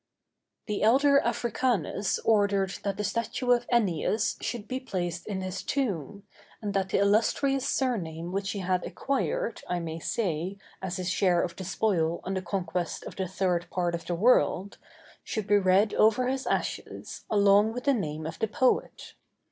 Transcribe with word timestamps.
The 0.65 0.81
elder 0.81 1.19
Africanus 1.19 2.17
ordered 2.25 2.71
that 2.81 2.97
the 2.97 3.03
statue 3.03 3.51
of 3.51 3.67
Ennius 3.69 4.35
should 4.41 4.67
be 4.67 4.79
placed 4.79 5.27
in 5.27 5.41
his 5.41 5.61
tomb, 5.61 6.23
and 6.59 6.73
that 6.73 6.89
the 6.89 6.97
illustrious 6.97 7.67
surname 7.67 8.31
which 8.31 8.49
he 8.49 8.59
had 8.61 8.83
acquired, 8.83 9.61
I 9.67 9.77
may 9.77 9.99
say, 9.99 10.57
as 10.81 10.97
his 10.97 11.07
share 11.11 11.43
of 11.43 11.55
the 11.55 11.63
spoil 11.65 12.19
on 12.23 12.33
the 12.33 12.41
conquest 12.41 13.03
of 13.03 13.15
the 13.15 13.27
third 13.27 13.67
part 13.69 13.93
of 13.93 14.07
the 14.07 14.15
world, 14.15 14.79
should 15.23 15.45
be 15.45 15.59
read 15.59 15.93
over 15.93 16.27
his 16.27 16.47
ashes, 16.47 17.23
along 17.29 17.71
with 17.71 17.83
the 17.83 17.93
name 17.93 18.25
of 18.25 18.39
the 18.39 18.47
poet. 18.47 19.13